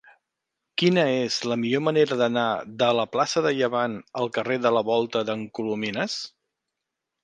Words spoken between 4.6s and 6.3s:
de la Volta d'en Colomines?